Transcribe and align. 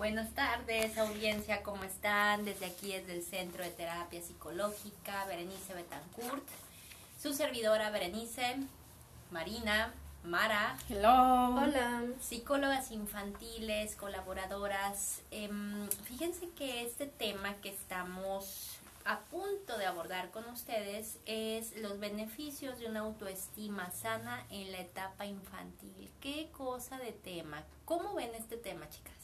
Buenas 0.00 0.32
tardes, 0.32 0.96
audiencia, 0.96 1.62
¿cómo 1.62 1.84
están? 1.84 2.46
Desde 2.46 2.64
aquí, 2.64 2.90
desde 2.90 3.12
el 3.12 3.22
Centro 3.22 3.62
de 3.62 3.68
Terapia 3.68 4.22
Psicológica, 4.22 5.26
Berenice 5.26 5.74
Betancourt, 5.74 6.42
su 7.22 7.34
servidora 7.34 7.90
Berenice, 7.90 8.56
Marina, 9.30 9.92
Mara. 10.24 10.78
Hello. 10.88 11.54
Hola. 11.54 12.04
Psicólogas 12.18 12.92
infantiles, 12.92 13.94
colaboradoras. 13.94 15.20
Em, 15.30 15.86
fíjense 16.04 16.48
que 16.56 16.82
este 16.82 17.04
tema 17.04 17.56
que 17.56 17.68
estamos 17.68 18.78
a 19.04 19.18
punto 19.24 19.76
de 19.76 19.84
abordar 19.84 20.30
con 20.30 20.46
ustedes 20.46 21.18
es 21.26 21.76
los 21.76 22.00
beneficios 22.00 22.78
de 22.78 22.86
una 22.86 23.00
autoestima 23.00 23.90
sana 23.90 24.46
en 24.48 24.72
la 24.72 24.78
etapa 24.78 25.26
infantil. 25.26 26.10
¿Qué 26.22 26.48
cosa 26.52 26.96
de 26.96 27.12
tema? 27.12 27.64
¿Cómo 27.84 28.14
ven 28.14 28.34
este 28.34 28.56
tema, 28.56 28.88
chicas? 28.88 29.19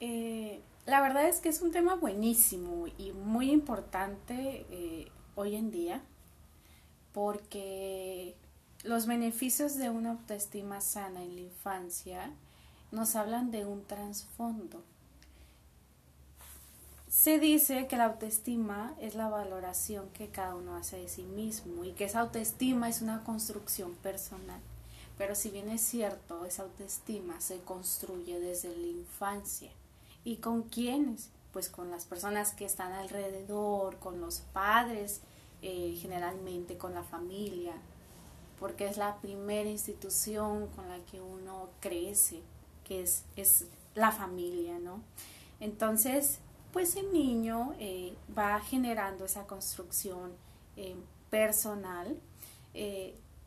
Eh, 0.00 0.60
la 0.86 1.00
verdad 1.00 1.28
es 1.28 1.40
que 1.40 1.48
es 1.48 1.60
un 1.60 1.72
tema 1.72 1.96
buenísimo 1.96 2.86
y 2.98 3.12
muy 3.12 3.50
importante 3.50 4.66
eh, 4.70 5.10
hoy 5.34 5.56
en 5.56 5.70
día 5.70 6.02
porque 7.12 8.36
los 8.84 9.06
beneficios 9.06 9.76
de 9.76 9.90
una 9.90 10.12
autoestima 10.12 10.80
sana 10.80 11.22
en 11.22 11.34
la 11.34 11.40
infancia 11.40 12.30
nos 12.92 13.16
hablan 13.16 13.50
de 13.50 13.66
un 13.66 13.84
trasfondo. 13.84 14.82
Se 17.08 17.38
dice 17.38 17.86
que 17.86 17.96
la 17.96 18.04
autoestima 18.04 18.94
es 19.00 19.14
la 19.14 19.28
valoración 19.28 20.08
que 20.10 20.28
cada 20.28 20.54
uno 20.54 20.76
hace 20.76 20.98
de 20.98 21.08
sí 21.08 21.22
mismo 21.22 21.84
y 21.84 21.92
que 21.92 22.04
esa 22.04 22.20
autoestima 22.20 22.88
es 22.88 23.02
una 23.02 23.24
construcción 23.24 23.94
personal. 23.96 24.60
Pero 25.16 25.34
si 25.34 25.50
bien 25.50 25.68
es 25.70 25.80
cierto, 25.80 26.44
esa 26.44 26.62
autoestima 26.62 27.40
se 27.40 27.60
construye 27.60 28.38
desde 28.38 28.76
la 28.76 28.86
infancia. 28.86 29.70
¿Y 30.24 30.36
con 30.36 30.62
quiénes? 30.64 31.30
Pues 31.52 31.68
con 31.68 31.90
las 31.90 32.04
personas 32.04 32.52
que 32.52 32.64
están 32.64 32.92
alrededor, 32.92 33.98
con 33.98 34.20
los 34.20 34.40
padres, 34.52 35.22
eh, 35.62 35.96
generalmente 36.00 36.76
con 36.76 36.94
la 36.94 37.02
familia, 37.02 37.72
porque 38.60 38.86
es 38.86 38.96
la 38.96 39.16
primera 39.16 39.68
institución 39.68 40.68
con 40.68 40.88
la 40.88 40.98
que 41.10 41.20
uno 41.20 41.68
crece, 41.80 42.40
que 42.84 43.02
es, 43.02 43.24
es 43.36 43.66
la 43.94 44.12
familia, 44.12 44.78
¿no? 44.78 45.00
Entonces, 45.60 46.38
pues 46.72 46.96
el 46.96 47.12
niño 47.12 47.74
eh, 47.78 48.14
va 48.36 48.60
generando 48.60 49.24
esa 49.24 49.46
construcción 49.46 50.32
eh, 50.76 50.94
personal 51.30 52.16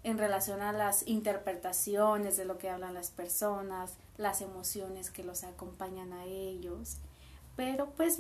en 0.04 0.18
relación 0.18 0.62
a 0.62 0.72
las 0.74 1.08
interpretaciones 1.08 2.38
de 2.38 2.46
lo 2.46 2.58
que 2.58 2.70
hablan 2.70 2.94
las 2.94 3.12
personas, 3.12 3.94
las 4.18 4.42
emociones 4.42 5.12
que 5.12 5.24
los 5.24 5.44
acompañan 5.44 6.14
a 6.14 6.26
ellos, 6.26 6.98
pero 7.56 7.92
pues 7.92 8.20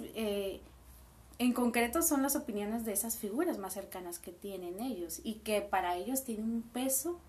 en 1.39 1.53
concreto 1.53 2.03
son 2.03 2.21
las 2.21 2.35
opiniones 2.35 2.85
de 2.85 2.93
esas 2.93 3.17
figuras 3.17 3.57
más 3.57 3.73
cercanas 3.73 4.19
que 4.19 4.31
tienen 4.31 4.79
ellos 4.79 5.21
y 5.23 5.35
que 5.39 5.61
para 5.61 5.95
ellos 5.95 6.23
tienen 6.23 6.45
un 6.45 6.61
peso 6.61 7.19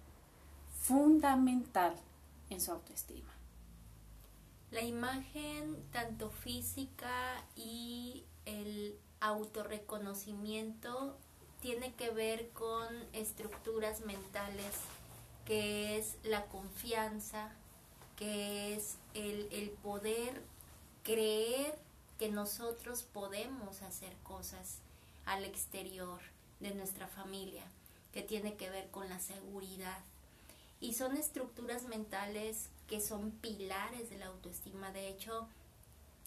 fundamental 0.82 1.94
en 2.50 2.60
su 2.60 2.72
autoestima. 2.72 3.32
La 4.70 4.82
imagen 4.82 5.82
tanto 5.92 6.30
física 6.30 7.42
y 7.56 8.24
el 8.44 8.98
autorreconocimiento 9.20 11.16
tiene 11.62 11.94
que 11.94 12.10
ver 12.10 12.50
con 12.50 12.88
estructuras 13.12 14.00
mentales, 14.00 14.74
que 15.46 15.96
es 15.96 16.16
la 16.24 16.44
confianza, 16.46 17.52
que 18.16 18.74
es 18.74 18.96
el, 19.14 19.48
el 19.52 19.70
poder 19.70 20.42
creer 21.04 21.78
que 22.18 22.30
nosotros 22.30 23.04
podemos 23.04 23.80
hacer 23.82 24.12
cosas 24.24 24.78
al 25.24 25.44
exterior 25.44 26.20
de 26.58 26.74
nuestra 26.74 27.06
familia, 27.06 27.64
que 28.12 28.22
tiene 28.22 28.56
que 28.56 28.68
ver 28.68 28.90
con 28.90 29.08
la 29.08 29.20
seguridad. 29.20 30.00
Y 30.80 30.94
son 30.94 31.16
estructuras 31.16 31.84
mentales 31.84 32.68
que 32.88 33.00
son 33.00 33.30
pilares 33.30 34.10
de 34.10 34.18
la 34.18 34.26
autoestima. 34.26 34.90
De 34.90 35.08
hecho, 35.08 35.48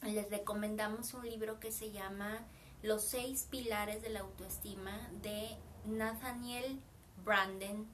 les 0.01 0.29
recomendamos 0.29 1.13
un 1.13 1.29
libro 1.29 1.59
que 1.59 1.73
se 1.73 1.91
llama 1.91 2.39
Los 2.85 3.01
seis 3.01 3.47
pilares 3.50 4.03
de 4.03 4.09
la 4.09 4.19
autoestima 4.19 5.09
de 5.23 5.57
Nathaniel 5.85 6.79
Branden. 7.23 7.88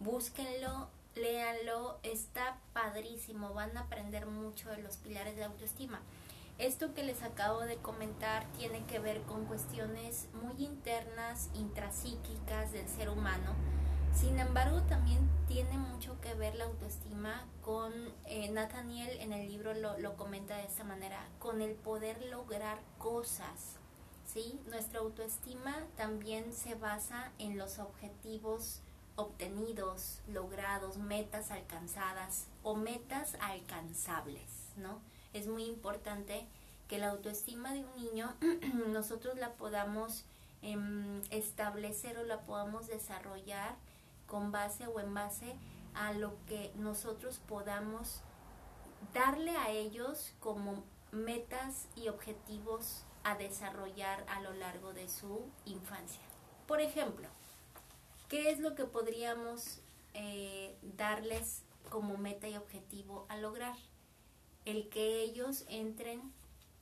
Búsquenlo, 0.00 0.88
léanlo, 1.14 2.00
está 2.02 2.58
padrísimo, 2.72 3.54
van 3.54 3.76
a 3.76 3.82
aprender 3.82 4.26
mucho 4.26 4.70
de 4.70 4.82
los 4.82 4.96
pilares 4.96 5.36
de 5.36 5.42
la 5.42 5.46
autoestima. 5.46 6.00
Esto 6.58 6.94
que 6.94 7.04
les 7.04 7.22
acabo 7.22 7.60
de 7.60 7.76
comentar 7.76 8.44
tiene 8.58 8.84
que 8.86 8.98
ver 8.98 9.22
con 9.22 9.44
cuestiones 9.44 10.26
muy 10.42 10.64
internas, 10.64 11.48
intrapsíquicas 11.54 12.72
del 12.72 12.88
ser 12.88 13.10
humano. 13.10 13.54
Sin 14.12 14.40
embargo, 14.40 14.82
también 14.88 15.30
tiene 15.46 15.78
mucho 15.78 16.20
que 16.20 16.34
ver 16.34 16.56
la 16.56 16.64
autoestima 16.64 17.46
con, 17.62 17.92
eh, 18.24 18.50
Nathaniel 18.50 19.16
en 19.20 19.32
el 19.32 19.46
libro 19.46 19.74
lo, 19.74 19.96
lo, 20.00 20.16
comenta 20.16 20.56
de 20.56 20.64
esta 20.64 20.82
manera, 20.82 21.24
con 21.38 21.62
el 21.62 21.76
poder 21.76 22.20
lograr 22.26 22.80
cosas. 22.98 23.78
¿Sí? 24.34 24.60
Nuestra 24.66 25.00
autoestima 25.00 25.74
también 25.96 26.52
se 26.52 26.74
basa 26.74 27.32
en 27.38 27.56
los 27.56 27.78
objetivos 27.78 28.80
obtenidos, 29.16 30.20
logrados, 30.28 30.98
metas 30.98 31.50
alcanzadas 31.50 32.48
o 32.62 32.74
metas 32.74 33.36
alcanzables, 33.40 34.72
¿no? 34.76 35.00
es 35.34 35.48
muy 35.48 35.64
importante 35.64 36.46
que 36.88 36.98
la 36.98 37.10
autoestima 37.10 37.74
de 37.74 37.84
un 37.84 37.96
niño 37.96 38.34
nosotros 38.88 39.36
la 39.36 39.52
podamos 39.54 40.24
eh, 40.62 40.76
establecer 41.30 42.16
o 42.16 42.24
la 42.24 42.40
podamos 42.40 42.86
desarrollar 42.86 43.74
con 44.26 44.52
base 44.52 44.86
o 44.86 45.00
en 45.00 45.12
base 45.12 45.54
a 45.94 46.12
lo 46.12 46.32
que 46.46 46.72
nosotros 46.76 47.40
podamos 47.46 48.22
darle 49.12 49.56
a 49.56 49.70
ellos 49.70 50.32
como 50.40 50.82
metas 51.12 51.88
y 51.96 52.08
objetivos 52.08 53.04
a 53.24 53.34
desarrollar 53.34 54.24
a 54.28 54.40
lo 54.40 54.52
largo 54.52 54.92
de 54.92 55.08
su 55.08 55.42
infancia. 55.64 56.22
Por 56.66 56.80
ejemplo, 56.80 57.28
¿qué 58.28 58.50
es 58.50 58.60
lo 58.60 58.74
que 58.74 58.84
podríamos 58.84 59.80
eh, 60.14 60.76
darles 60.82 61.62
como 61.90 62.16
meta 62.16 62.48
y 62.48 62.56
objetivo 62.56 63.26
a 63.28 63.36
lograr? 63.36 63.76
el 64.64 64.88
que 64.88 65.22
ellos 65.22 65.64
entren 65.68 66.20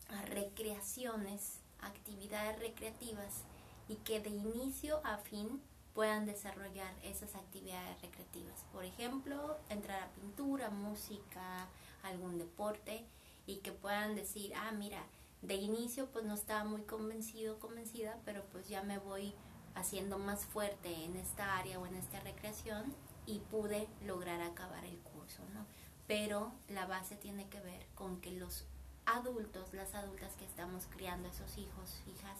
a 0.09 0.23
recreaciones, 0.23 1.59
actividades 1.81 2.59
recreativas 2.59 3.43
y 3.89 3.97
que 3.97 4.21
de 4.21 4.31
inicio 4.31 5.01
a 5.05 5.19
fin 5.19 5.61
puedan 5.95 6.25
desarrollar 6.25 6.95
esas 7.03 7.35
actividades 7.35 8.01
recreativas. 8.01 8.65
Por 8.73 8.85
ejemplo, 8.85 9.59
entrar 9.69 10.03
a 10.03 10.13
pintura, 10.13 10.71
música, 10.71 11.69
algún 12.03 12.39
deporte 12.39 13.05
y 13.47 13.57
que 13.57 13.73
puedan 13.73 14.15
decir, 14.15 14.53
ah, 14.55 14.73
mira, 14.73 15.05
de 15.43 15.55
inicio 15.55 16.07
pues 16.07 16.25
no 16.25 16.35
estaba 16.35 16.65
muy 16.65 16.83
convencido, 16.83 17.59
convencida, 17.59 18.19
pero 18.25 18.45
pues 18.53 18.69
ya 18.69 18.83
me 18.83 18.99
voy 18.99 19.35
haciendo 19.75 20.19
más 20.19 20.45
fuerte 20.45 21.05
en 21.05 21.17
esta 21.17 21.59
área 21.59 21.79
o 21.79 21.87
en 21.87 21.97
esta 21.97 22.21
recreación 22.21 22.95
y 23.27 23.39
pude 23.39 23.89
lograr 24.07 24.41
acabar 24.41 24.85
el 24.85 24.99
curso, 24.99 25.43
¿no? 25.55 25.65
pero 26.07 26.53
la 26.69 26.87
base 26.87 27.17
tiene 27.17 27.49
que 27.49 27.61
ver 27.61 27.87
con 27.95 28.21
que 28.21 28.33
los 28.33 28.67
adultos, 29.07 29.73
las 29.73 29.95
adultas 29.95 30.35
que 30.35 30.45
estamos 30.45 30.87
criando 30.91 31.29
esos 31.29 31.57
hijos, 31.59 32.03
hijas, 32.07 32.39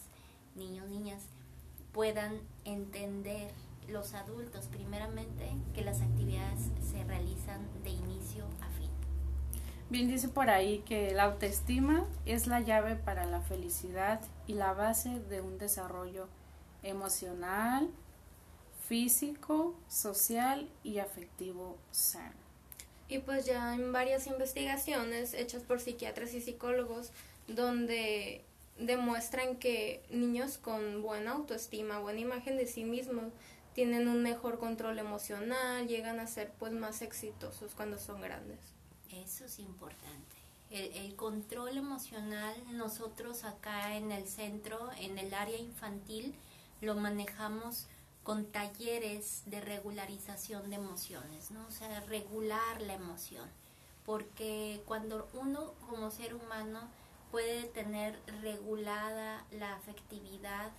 niños, 0.55 0.89
niñas, 0.89 1.23
puedan 1.93 2.39
entender 2.65 3.51
los 3.89 4.15
adultos 4.15 4.67
primeramente 4.67 5.53
que 5.75 5.83
las 5.83 6.01
actividades 6.01 6.71
se 6.91 7.03
realizan 7.05 7.67
de 7.83 7.91
inicio 7.91 8.45
a 8.61 8.69
fin. 8.79 8.82
Bien 9.93 10.09
dice 10.09 10.29
por 10.29 10.49
ahí 10.49 10.79
que 10.87 11.13
la 11.13 11.25
autoestima 11.25 12.09
es 12.25 12.47
la 12.47 12.61
llave 12.61 12.97
para 12.97 13.27
la 13.27 13.43
felicidad 13.43 14.23
y 14.47 14.55
la 14.55 14.73
base 14.73 15.21
de 15.21 15.43
un 15.43 15.59
desarrollo 15.59 16.29
emocional, 16.83 17.91
físico, 18.89 19.75
social 19.89 20.67
y 20.83 20.99
afectivo 20.99 21.77
sano. 21.91 22.33
Y 23.07 23.19
pues 23.19 23.45
ya 23.45 23.75
en 23.75 23.93
varias 23.93 24.27
investigaciones 24.27 25.35
hechas 25.35 25.63
por 25.63 25.79
psiquiatras 25.79 26.33
y 26.33 26.41
psicólogos 26.41 27.11
donde 27.47 28.47
demuestran 28.79 29.57
que 29.57 30.03
niños 30.09 30.57
con 30.57 31.03
buena 31.03 31.33
autoestima, 31.33 31.99
buena 31.99 32.21
imagen 32.21 32.57
de 32.57 32.67
sí 32.67 32.85
mismos, 32.85 33.35
tienen 33.75 34.09
un 34.09 34.23
mejor 34.23 34.59
control 34.59 34.99
emocional, 34.99 35.87
llegan 35.87 36.19
a 36.19 36.27
ser 36.27 36.51
pues 36.59 36.73
más 36.73 37.03
exitosos 37.03 37.75
cuando 37.75 37.99
son 37.99 38.23
grandes. 38.23 38.73
Eso 39.13 39.45
es 39.45 39.59
importante. 39.59 40.37
El, 40.71 40.93
el, 40.93 41.17
control 41.17 41.77
emocional 41.77 42.55
nosotros 42.73 43.45
acá 43.45 43.97
en 43.97 44.11
el 44.11 44.27
centro, 44.27 44.91
en 44.99 45.19
el 45.19 45.35
área 45.35 45.59
infantil, 45.59 46.35
lo 46.81 46.95
manejamos 46.95 47.87
con 48.23 48.47
talleres 48.47 49.43
de 49.47 49.61
regularización 49.61 50.71
de 50.71 50.77
emociones, 50.77 51.51
¿no? 51.51 51.67
O 51.67 51.71
sea, 51.71 52.01
regular 52.01 52.81
la 52.81 52.95
emoción. 52.95 53.49
porque 54.05 54.83
cuando 54.85 55.29
uno 55.35 55.75
como 55.89 56.11
ser 56.11 56.35
humano 56.35 56.81
puede 57.31 57.65
tener 57.65 58.21
regulada 58.43 59.45
la 59.53 59.75
afectividad 59.75 60.73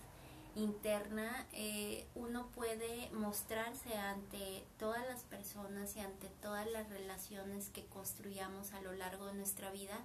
interna, 0.56 1.46
eh, 1.52 2.06
uno 2.14 2.48
puede 2.54 3.10
mostrarse 3.12 3.94
ante 3.96 4.64
todas 4.78 5.04
las 5.06 5.22
personas 5.22 5.96
y 5.96 6.00
ante 6.00 6.28
todas 6.40 6.70
las 6.70 6.88
relaciones 6.88 7.70
que 7.70 7.84
construyamos 7.86 8.72
a 8.72 8.80
lo 8.80 8.92
largo 8.92 9.26
de 9.26 9.34
nuestra 9.34 9.70
vida 9.70 9.98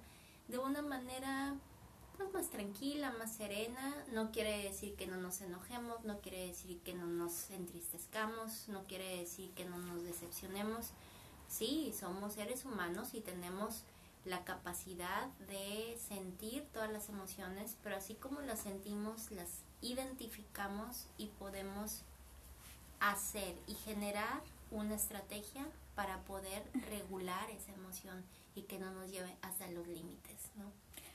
de 0.48 0.58
una 0.58 0.82
manera 0.82 1.54
pues, 2.16 2.32
más 2.32 2.50
tranquila, 2.50 3.12
más 3.12 3.32
serena. 3.32 3.94
No 4.12 4.30
quiere 4.32 4.64
decir 4.64 4.94
que 4.96 5.06
no 5.06 5.16
nos 5.16 5.40
enojemos, 5.40 6.04
no 6.04 6.20
quiere 6.20 6.46
decir 6.46 6.80
que 6.80 6.94
no 6.94 7.06
nos 7.06 7.50
entristezcamos, 7.50 8.68
no 8.68 8.84
quiere 8.84 9.18
decir 9.18 9.50
que 9.52 9.64
no 9.64 9.78
nos 9.78 10.02
decepcionemos. 10.02 10.90
Sí, 11.48 11.94
somos 11.98 12.34
seres 12.34 12.64
humanos 12.64 13.14
y 13.14 13.20
tenemos 13.20 13.84
la 14.24 14.44
capacidad 14.44 15.26
de 15.48 15.98
sentir 15.98 16.66
todas 16.72 16.90
las 16.90 17.08
emociones, 17.08 17.76
pero 17.82 17.96
así 17.96 18.14
como 18.14 18.40
las 18.40 18.60
sentimos, 18.60 19.30
las 19.30 19.48
identificamos 19.80 21.06
y 21.16 21.28
podemos 21.38 22.02
hacer 23.00 23.54
y 23.66 23.74
generar 23.74 24.42
una 24.70 24.94
estrategia 24.94 25.66
para 25.94 26.18
poder 26.24 26.62
regular 26.90 27.50
esa 27.50 27.72
emoción 27.72 28.22
y 28.54 28.62
que 28.62 28.78
no 28.78 28.90
nos 28.90 29.10
lleve 29.10 29.34
hasta 29.42 29.68
los 29.70 29.86
límites. 29.86 30.50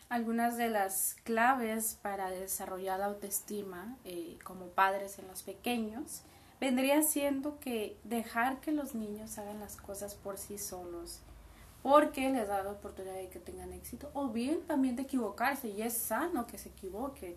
Algunas 0.09 0.57
de 0.57 0.69
las 0.69 1.15
claves 1.23 1.97
para 2.01 2.29
desarrollar 2.29 2.99
la 2.99 3.05
autoestima 3.05 3.97
eh, 4.05 4.37
como 4.43 4.67
padres 4.67 5.17
en 5.19 5.27
los 5.27 5.41
pequeños 5.41 6.21
vendría 6.59 7.01
siendo 7.01 7.59
que 7.59 7.97
dejar 8.03 8.59
que 8.61 8.71
los 8.71 8.95
niños 8.95 9.37
hagan 9.37 9.59
las 9.59 9.77
cosas 9.77 10.15
por 10.15 10.37
sí 10.37 10.57
solos, 10.57 11.19
porque 11.85 12.31
les 12.31 12.47
da 12.47 12.63
la 12.63 12.71
oportunidad 12.71 13.13
de 13.13 13.29
que 13.29 13.37
tengan 13.37 13.71
éxito, 13.71 14.09
o 14.15 14.29
bien 14.29 14.61
también 14.65 14.95
de 14.95 15.03
equivocarse, 15.03 15.67
y 15.67 15.83
es 15.83 15.93
sano 15.95 16.47
que 16.47 16.57
se 16.57 16.69
equivoquen. 16.69 17.35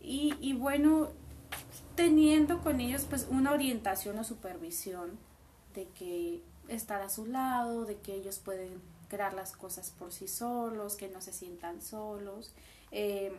Y, 0.00 0.34
y 0.40 0.52
bueno, 0.52 1.08
teniendo 1.96 2.60
con 2.60 2.80
ellos 2.80 3.06
pues 3.10 3.26
una 3.28 3.50
orientación 3.50 4.20
o 4.20 4.22
supervisión 4.22 5.18
de 5.74 5.88
que 5.98 6.42
estar 6.68 7.02
a 7.02 7.08
su 7.08 7.26
lado, 7.26 7.86
de 7.86 7.96
que 7.96 8.14
ellos 8.14 8.38
pueden 8.38 8.80
crear 9.08 9.34
las 9.34 9.50
cosas 9.50 9.90
por 9.90 10.12
sí 10.12 10.28
solos, 10.28 10.94
que 10.94 11.08
no 11.08 11.20
se 11.20 11.32
sientan 11.32 11.82
solos. 11.82 12.52
Eh, 12.92 13.32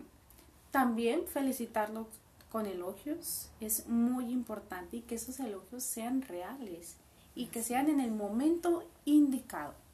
también 0.72 1.26
felicitarlos 1.26 2.06
con 2.52 2.66
elogios 2.66 3.50
es 3.62 3.88
muy 3.88 4.30
importante 4.34 4.98
y 4.98 5.02
que 5.04 5.16
esos 5.16 5.40
elogios 5.40 5.84
sean 5.84 6.22
reales 6.22 6.98
y 7.34 7.46
que 7.46 7.64
sean 7.64 7.88
en 7.88 8.02
el 8.02 8.12
momento 8.12 8.84
indicado. 9.06 9.87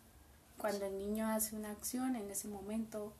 Cuando 0.64 0.86
el 0.86 0.98
niño 0.98 1.28
hace 1.28 1.58
una 1.58 1.72
acción, 1.72 2.16
en 2.16 2.32
ese 2.32 2.48
momento 2.48 3.12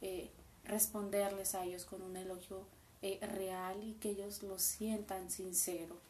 eh, 0.00 0.30
responderles 0.64 1.54
a 1.54 1.62
ellos 1.64 1.84
con 1.84 2.00
un 2.00 2.16
elogio 2.16 2.66
eh, 3.02 3.18
real 3.20 3.84
y 3.84 3.92
que 4.00 4.12
ellos 4.12 4.42
lo 4.42 4.58
sientan 4.58 5.30
sincero. 5.30 6.00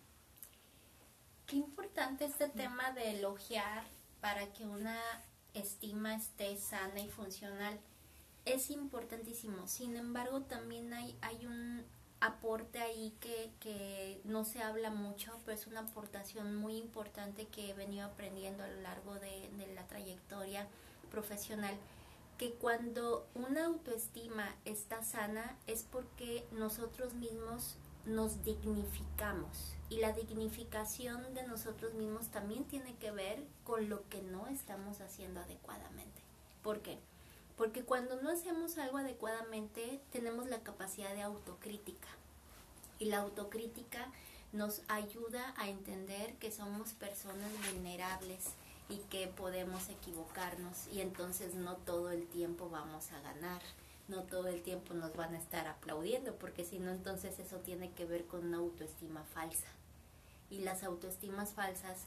Qué 1.48 1.56
importante 1.56 2.24
este 2.24 2.48
tema 2.48 2.92
de 2.92 3.18
elogiar 3.18 3.82
para 4.20 4.52
que 4.52 4.64
una 4.64 4.96
estima 5.54 6.14
esté 6.14 6.56
sana 6.56 7.00
y 7.00 7.08
funcional. 7.08 7.76
Es 8.44 8.70
importantísimo. 8.70 9.66
Sin 9.66 9.96
embargo, 9.96 10.42
también 10.42 10.94
hay, 10.94 11.18
hay 11.20 11.46
un 11.46 11.84
aporte 12.20 12.80
ahí 12.80 13.14
que, 13.20 13.50
que 13.60 14.20
no 14.24 14.44
se 14.44 14.62
habla 14.62 14.90
mucho, 14.90 15.38
pero 15.44 15.56
es 15.56 15.66
una 15.66 15.80
aportación 15.80 16.56
muy 16.56 16.76
importante 16.76 17.46
que 17.46 17.70
he 17.70 17.74
venido 17.74 18.06
aprendiendo 18.06 18.64
a 18.64 18.68
lo 18.68 18.80
largo 18.80 19.14
de, 19.14 19.48
de 19.56 19.74
la 19.74 19.86
trayectoria 19.86 20.66
profesional 21.10 21.74
que 22.38 22.52
cuando 22.52 23.26
una 23.34 23.66
autoestima 23.66 24.54
está 24.64 25.02
sana 25.02 25.56
es 25.66 25.82
porque 25.82 26.46
nosotros 26.52 27.14
mismos 27.14 27.76
nos 28.06 28.44
dignificamos 28.44 29.74
y 29.90 29.98
la 29.98 30.12
dignificación 30.12 31.34
de 31.34 31.42
nosotros 31.42 31.94
mismos 31.94 32.28
también 32.28 32.64
tiene 32.64 32.94
que 32.96 33.10
ver 33.10 33.44
con 33.64 33.88
lo 33.88 34.08
que 34.08 34.22
no 34.22 34.46
estamos 34.46 35.00
haciendo 35.00 35.40
adecuadamente. 35.40 36.22
¿Por 36.62 36.80
qué? 36.80 36.98
Porque 37.58 37.82
cuando 37.82 38.22
no 38.22 38.30
hacemos 38.30 38.78
algo 38.78 38.96
adecuadamente 38.96 40.00
tenemos 40.10 40.48
la 40.48 40.62
capacidad 40.62 41.12
de 41.14 41.22
autocrítica 41.22 42.08
y 42.98 43.06
la 43.06 43.18
autocrítica 43.18 44.10
nos 44.52 44.80
ayuda 44.88 45.52
a 45.58 45.68
entender 45.68 46.34
que 46.36 46.50
somos 46.50 46.94
personas 46.94 47.50
vulnerables 47.70 48.46
y 48.88 48.96
que 49.10 49.26
podemos 49.26 49.90
equivocarnos 49.90 50.86
y 50.90 51.02
entonces 51.02 51.54
no 51.54 51.76
todo 51.76 52.10
el 52.10 52.26
tiempo 52.28 52.70
vamos 52.70 53.12
a 53.12 53.20
ganar 53.20 53.60
no 54.08 54.22
todo 54.22 54.48
el 54.48 54.62
tiempo 54.62 54.94
nos 54.94 55.14
van 55.14 55.34
a 55.34 55.38
estar 55.38 55.68
aplaudiendo, 55.68 56.34
porque 56.36 56.64
si 56.64 56.78
no, 56.78 56.90
entonces 56.90 57.38
eso 57.38 57.58
tiene 57.58 57.92
que 57.92 58.06
ver 58.06 58.24
con 58.24 58.46
una 58.46 58.56
autoestima 58.56 59.22
falsa. 59.22 59.68
Y 60.50 60.60
las 60.60 60.82
autoestimas 60.82 61.52
falsas, 61.52 62.04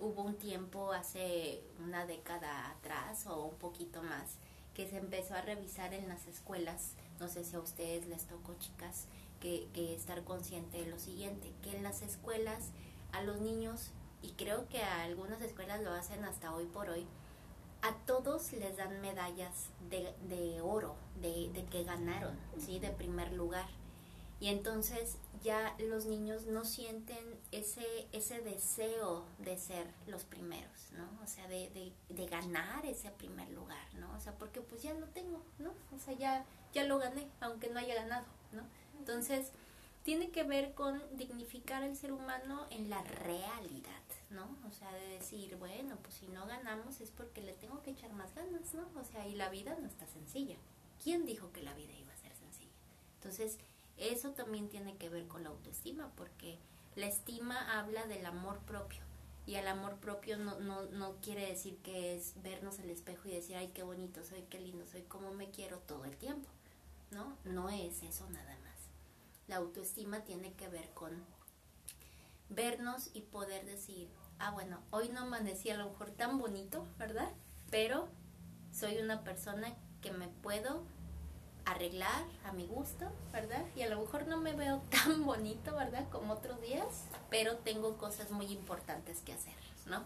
hubo 0.00 0.22
un 0.22 0.34
tiempo 0.34 0.92
hace 0.92 1.62
una 1.78 2.06
década 2.06 2.70
atrás 2.70 3.26
o 3.28 3.44
un 3.44 3.54
poquito 3.54 4.02
más, 4.02 4.32
que 4.74 4.88
se 4.88 4.98
empezó 4.98 5.34
a 5.34 5.40
revisar 5.40 5.94
en 5.94 6.08
las 6.08 6.26
escuelas, 6.26 6.92
no 7.20 7.28
sé 7.28 7.44
si 7.44 7.56
a 7.56 7.60
ustedes 7.60 8.06
les 8.06 8.26
tocó 8.26 8.54
chicas, 8.58 9.06
que, 9.40 9.68
que 9.72 9.94
estar 9.94 10.24
consciente 10.24 10.78
de 10.78 10.90
lo 10.90 10.98
siguiente, 10.98 11.52
que 11.62 11.76
en 11.76 11.82
las 11.82 12.02
escuelas 12.02 12.70
a 13.12 13.22
los 13.22 13.40
niños, 13.40 13.90
y 14.22 14.32
creo 14.32 14.68
que 14.68 14.82
a 14.82 15.02
algunas 15.02 15.40
escuelas 15.42 15.82
lo 15.82 15.92
hacen 15.92 16.24
hasta 16.24 16.54
hoy 16.54 16.66
por 16.66 16.88
hoy, 16.90 17.06
a 17.82 17.92
todos 18.06 18.52
les 18.54 18.78
dan 18.78 19.00
medallas 19.02 19.68
de, 19.90 20.14
de 20.28 20.60
oro, 20.62 20.96
de, 21.20 21.50
de, 21.52 21.64
que 21.66 21.84
ganaron, 21.84 22.34
¿sí? 22.58 22.78
De 22.78 22.88
primer 22.88 23.32
lugar. 23.34 23.66
Y 24.40 24.48
entonces 24.48 25.16
ya 25.42 25.76
los 25.78 26.06
niños 26.06 26.46
no 26.46 26.64
sienten 26.64 27.38
ese, 27.52 28.08
ese 28.12 28.40
deseo 28.40 29.26
de 29.38 29.56
ser 29.58 29.86
los 30.06 30.24
primeros, 30.24 30.90
¿no? 30.92 31.08
O 31.22 31.26
sea, 31.26 31.46
de, 31.48 31.70
de, 31.70 31.92
de, 32.08 32.26
ganar 32.26 32.84
ese 32.86 33.10
primer 33.10 33.48
lugar, 33.50 33.94
¿no? 33.94 34.14
O 34.16 34.20
sea, 34.20 34.32
porque 34.36 34.60
pues 34.60 34.82
ya 34.82 34.92
lo 34.94 35.06
tengo, 35.08 35.42
¿no? 35.58 35.72
O 35.94 35.98
sea, 35.98 36.14
ya, 36.14 36.44
ya 36.72 36.84
lo 36.84 36.98
gané, 36.98 37.28
aunque 37.40 37.68
no 37.68 37.78
haya 37.78 37.94
ganado, 37.94 38.26
¿no? 38.52 38.62
Entonces, 38.98 39.52
tiene 40.04 40.30
que 40.30 40.44
ver 40.44 40.74
con 40.74 41.02
dignificar 41.16 41.82
al 41.82 41.96
ser 41.96 42.12
humano 42.12 42.66
en 42.70 42.90
la 42.90 43.02
realidad, 43.02 44.02
¿no? 44.30 44.56
O 44.68 44.72
sea, 44.72 44.92
de 44.92 45.08
decir, 45.08 45.56
bueno, 45.56 45.96
pues 46.02 46.14
si 46.16 46.26
no 46.28 46.46
ganamos 46.46 47.00
es 47.00 47.10
porque 47.10 47.40
le 47.40 47.54
tengo 47.54 47.82
que 47.82 47.92
echar 47.92 48.12
más 48.12 48.34
ganas, 48.34 48.74
¿no? 48.74 48.86
O 49.00 49.04
sea, 49.04 49.26
y 49.26 49.34
la 49.34 49.48
vida 49.48 49.76
no 49.80 49.86
está 49.86 50.06
sencilla. 50.06 50.56
¿Quién 51.02 51.24
dijo 51.24 51.52
que 51.52 51.62
la 51.62 51.72
vida 51.74 51.94
iba 51.94 52.12
a 52.12 52.16
ser 52.18 52.34
sencilla? 52.36 52.72
Entonces, 53.16 53.58
eso 53.98 54.30
también 54.30 54.68
tiene 54.68 54.96
que 54.96 55.08
ver 55.08 55.26
con 55.26 55.44
la 55.44 55.50
autoestima, 55.50 56.10
porque 56.16 56.58
la 56.96 57.06
estima 57.06 57.78
habla 57.78 58.06
del 58.06 58.26
amor 58.26 58.58
propio. 58.60 59.00
Y 59.46 59.56
el 59.56 59.68
amor 59.68 59.96
propio 59.96 60.38
no, 60.38 60.58
no, 60.60 60.86
no 60.86 61.16
quiere 61.20 61.46
decir 61.46 61.76
que 61.82 62.16
es 62.16 62.34
vernos 62.42 62.78
al 62.78 62.88
espejo 62.88 63.28
y 63.28 63.32
decir, 63.32 63.56
ay, 63.56 63.68
qué 63.74 63.82
bonito 63.82 64.24
soy, 64.24 64.42
qué 64.48 64.58
lindo 64.58 64.86
soy, 64.86 65.02
cómo 65.02 65.32
me 65.32 65.50
quiero 65.50 65.78
todo 65.80 66.04
el 66.06 66.16
tiempo. 66.16 66.48
¿No? 67.10 67.36
No 67.44 67.68
es 67.68 68.02
eso 68.02 68.28
nada 68.30 68.56
más. 68.64 68.74
La 69.46 69.56
autoestima 69.56 70.24
tiene 70.24 70.54
que 70.54 70.68
ver 70.68 70.88
con 70.94 71.22
vernos 72.48 73.10
y 73.12 73.20
poder 73.20 73.66
decir, 73.66 74.08
ah, 74.38 74.50
bueno, 74.50 74.80
hoy 74.90 75.10
no 75.10 75.20
amanecí 75.20 75.70
a 75.70 75.76
lo 75.76 75.90
mejor 75.90 76.10
tan 76.10 76.38
bonito, 76.38 76.86
¿verdad? 76.98 77.30
Pero 77.70 78.08
soy 78.72 78.98
una 78.98 79.22
persona 79.24 79.74
que 80.00 80.12
me 80.12 80.28
puedo 80.28 80.84
arreglar 81.64 82.24
a 82.44 82.52
mi 82.52 82.66
gusto, 82.66 83.06
¿verdad? 83.32 83.64
Y 83.74 83.82
a 83.82 83.88
lo 83.88 84.00
mejor 84.00 84.26
no 84.26 84.38
me 84.38 84.52
veo 84.52 84.82
tan 84.90 85.24
bonito, 85.24 85.74
¿verdad? 85.74 86.08
Como 86.10 86.34
otros 86.34 86.60
días, 86.60 87.04
pero 87.30 87.56
tengo 87.56 87.96
cosas 87.96 88.30
muy 88.30 88.46
importantes 88.46 89.20
que 89.20 89.32
hacer, 89.32 89.54
¿no? 89.86 90.04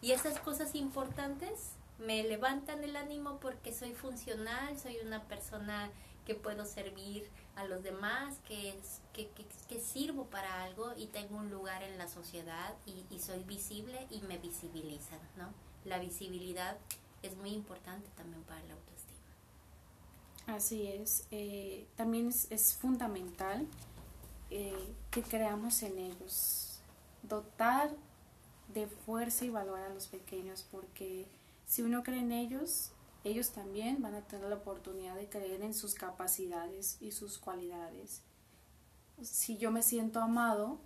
Y 0.00 0.12
esas 0.12 0.38
cosas 0.38 0.74
importantes 0.74 1.72
me 1.98 2.22
levantan 2.22 2.82
el 2.82 2.96
ánimo 2.96 3.38
porque 3.40 3.72
soy 3.72 3.92
funcional, 3.92 4.78
soy 4.78 4.98
una 5.04 5.24
persona 5.24 5.90
que 6.24 6.34
puedo 6.34 6.64
servir 6.64 7.28
a 7.56 7.64
los 7.64 7.82
demás, 7.82 8.36
que, 8.46 8.78
que, 9.12 9.28
que, 9.68 9.80
sirvo 9.80 10.26
para 10.26 10.62
algo 10.62 10.92
y 10.96 11.06
tengo 11.06 11.36
un 11.36 11.50
lugar 11.50 11.82
en 11.82 11.98
la 11.98 12.08
sociedad 12.08 12.74
y, 12.86 13.04
y, 13.10 13.18
soy 13.18 13.42
visible 13.42 14.06
y 14.10 14.20
me 14.22 14.38
visibilizan, 14.38 15.18
¿no? 15.36 15.52
La 15.84 15.98
visibilidad 15.98 16.78
es 17.22 17.36
muy 17.36 17.50
importante 17.50 18.08
también 18.16 18.42
para 18.44 18.62
la 18.64 18.74
autoestima. 18.74 18.99
Así 20.54 20.88
es, 20.88 21.26
eh, 21.30 21.86
también 21.96 22.28
es, 22.28 22.74
fundamental 22.74 23.66
eh, 24.50 24.94
que 25.10 25.22
creamos 25.22 25.82
en 25.82 25.96
ellos, 25.98 26.80
dotar 27.22 27.90
de 28.74 28.88
fuerza 28.88 29.44
y 29.44 29.50
valor 29.50 29.78
a 29.78 29.88
los 29.90 30.08
pequeños, 30.08 30.66
porque 30.70 31.28
si 31.66 31.82
uno 31.82 32.02
cree 32.02 32.20
en 32.20 32.32
ellos, 32.32 32.90
ellos 33.22 33.50
también 33.50 34.02
van 34.02 34.14
a 34.14 34.22
tener 34.22 34.48
la 34.48 34.56
oportunidad 34.56 35.14
de 35.14 35.28
creer 35.28 35.62
en 35.62 35.72
sus 35.72 35.94
capacidades 35.94 36.96
y 37.00 37.12
sus 37.12 37.38
cualidades. 37.38 38.22
Si 39.22 39.56
yo 39.56 39.70
me 39.70 39.82
siento 39.82 40.20
amado, 40.20 40.78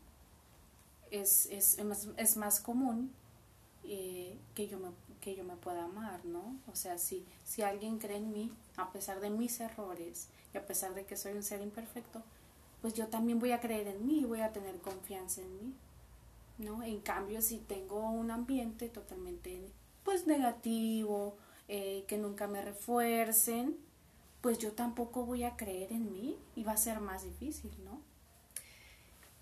es, 1.11 1.47
es, 1.47 1.79
es, 2.19 2.37
más, 2.37 2.61
común 2.61 3.13
eh, 3.85 4.37
que, 4.55 4.69
yo 4.69 4.79
me, 4.79 4.91
que 5.25 5.35
yo 5.35 5.43
me 5.43 5.57
pueda 5.57 5.85
amar, 5.85 6.23
¿no? 6.27 6.59
O 6.71 6.77
sea, 6.77 6.99
si, 6.99 7.25
si 7.45 7.63
alguien 7.63 7.99
cree 7.99 8.19
en 8.19 8.31
mí, 8.31 8.53
a 8.77 8.93
pesar 8.93 9.21
de 9.21 9.31
mis 9.31 9.59
errores 9.59 10.29
y 10.53 10.59
a 10.59 10.67
pesar 10.67 10.95
de 10.95 11.07
que 11.07 11.17
soy 11.17 11.33
un 11.33 11.43
ser 11.43 11.63
imperfecto, 11.63 12.23
pues 12.83 12.93
yo 12.93 13.07
también 13.07 13.39
voy 13.39 13.53
a 13.53 13.61
creer 13.61 13.89
en 13.89 14.07
mí 14.07 14.21
y 14.21 14.25
voy 14.27 14.43
a 14.43 14.53
tener 14.53 14.77
confianza 14.83 15.41
en 15.41 15.57
mí, 15.57 15.73
¿no? 16.59 16.83
En 16.83 17.01
cambio, 17.01 17.41
si 17.41 17.57
tengo 17.57 18.11
un 18.11 18.31
ambiente 18.31 18.91
totalmente, 18.91 19.71
pues, 20.05 20.27
negativo, 20.27 21.39
eh, 21.69 22.05
que 22.07 22.19
nunca 22.19 22.47
me 22.47 22.61
refuercen, 22.61 23.79
pues 24.43 24.59
yo 24.59 24.73
tampoco 24.73 25.25
voy 25.25 25.45
a 25.45 25.57
creer 25.57 25.91
en 25.91 26.13
mí 26.13 26.37
y 26.55 26.65
va 26.65 26.73
a 26.73 26.77
ser 26.77 27.01
más 27.01 27.25
difícil, 27.25 27.71
¿no? 27.83 27.99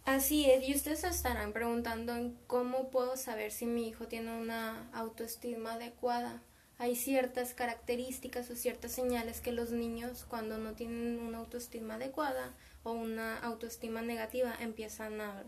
Así 0.05 0.51
es, 0.51 0.69
y 0.69 0.75
ustedes 0.75 1.05
estarán 1.05 1.53
preguntando 1.53 2.17
en 2.17 2.37
cómo 2.49 2.91
puedo 2.91 3.17
saber 3.17 3.53
si 3.53 3.67
mi 3.67 3.89
hijo 3.89 4.09
tiene 4.09 4.37
una 4.37 4.91
autoestima 4.93 5.75
adecuada. 5.75 6.43
Hay 6.79 6.97
ciertas 6.97 7.55
características 7.55 8.51
o 8.51 8.57
ciertas 8.57 8.91
señales 8.91 9.41
que 9.41 9.53
los 9.53 9.71
niños 9.71 10.25
cuando 10.29 10.59
no 10.59 10.73
tienen 10.73 11.21
una 11.21 11.39
autoestima 11.39 11.95
adecuada 11.95 12.53
o 12.83 12.91
una 12.91 13.39
autoestima 13.39 14.03
negativa 14.03 14.53
empiezan 14.59 15.21
a 15.21 15.45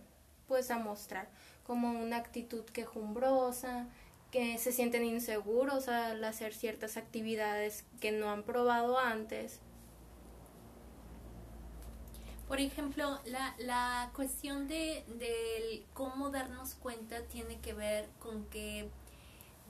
pues 0.46 0.70
a 0.70 0.78
mostrar 0.78 1.28
como 1.64 1.90
una 1.90 2.18
actitud 2.18 2.64
quejumbrosa, 2.64 3.88
que 4.30 4.58
se 4.58 4.70
sienten 4.70 5.04
inseguros 5.04 5.88
al 5.88 6.22
hacer 6.22 6.54
ciertas 6.54 6.96
actividades 6.96 7.84
que 8.00 8.12
no 8.12 8.30
han 8.30 8.44
probado 8.44 8.98
antes 8.98 9.60
por 12.54 12.60
ejemplo, 12.60 13.18
la, 13.24 13.52
la 13.58 14.12
cuestión 14.14 14.68
de, 14.68 15.84
cómo 15.92 16.30
darnos 16.30 16.74
cuenta 16.74 17.20
tiene 17.22 17.58
que 17.58 17.74
ver 17.74 18.08
con 18.20 18.44
que 18.44 18.88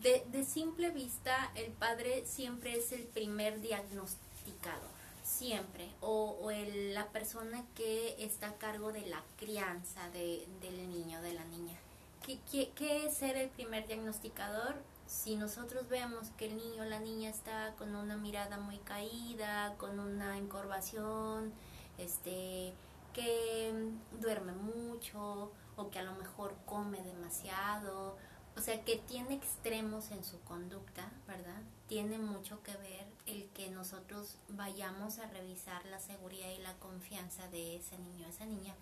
de, 0.03 0.23
de 0.31 0.45
simple 0.45 0.91
vista 0.91 1.51
el 1.55 1.73
padre 1.73 2.25
siempre 2.27 2.77
es 2.77 2.93
el 2.93 3.05
primer 3.05 3.63
diagnosticador, 3.63 4.91
siempre, 5.23 5.89
o, 6.03 6.37
o 6.43 6.51
el, 6.51 6.93
la 6.93 7.09
persona 7.09 7.65
que 7.75 8.17
está 8.19 8.49
a 8.49 8.59
cargo 8.59 8.93
de 8.93 9.07
la 9.07 9.23
crianza 9.39 10.11
de, 10.11 10.47
del 10.61 10.91
niño, 10.91 11.23
de 11.23 11.33
la 11.33 11.45
niña. 11.47 11.79
¿Qué, 12.27 12.39
qué, 12.51 12.71
qué 12.77 13.07
es 13.07 13.17
ser 13.17 13.39
el 13.39 13.49
primer 13.49 13.87
diagnosticador? 13.87 14.77
si 15.07 15.37
nosotros 15.37 15.89
vemos 15.89 16.29
que 16.39 16.47
el 16.47 16.57
niño 16.57 16.83
o 16.83 16.87
la 16.87 16.99
niña 16.99 17.29
está 17.29 17.75
con 17.77 17.95
una 17.95 18.17
mirada 18.17 18.59
muy 18.59 18.79
caída, 18.79 19.75
con 19.77 20.01
una 20.01 20.39
encorvación, 20.39 21.53
este, 21.99 22.73
que 23.13 23.91
duerme 24.21 24.53
mucho 24.53 25.53
o 25.77 25.91
que 25.91 25.99
a 25.99 26.03
lo 26.03 26.15
mejor 26.15 26.55
come 26.67 27.03
demasiado, 27.03 28.17
o 28.57 28.61
sea, 28.61 28.85
que 28.85 28.97
tiene 28.97 29.35
extremos 29.35 30.11
en 30.13 30.25
su 30.25 30.41
conducta, 30.43 31.11
¿verdad? 31.27 31.61
Tiene 31.89 32.19
mucho 32.19 32.63
que 32.63 32.77
ver 32.77 33.07
el 33.27 33.49
que 33.49 33.71
nosotros 33.71 34.37
vayamos 34.49 35.19
a 35.19 35.27
revisar 35.27 35.85
la 35.87 35.99
seguridad 35.99 36.51
y 36.51 36.63
la 36.63 36.75
confianza 36.75 37.49
de 37.49 37.77
ese 37.77 37.99
niño, 37.99 38.29
esa 38.29 38.47
niña, 38.47 38.75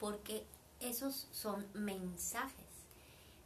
porque 0.00 0.44
esos 0.80 1.28
son 1.30 1.66
mensajes. 1.74 2.66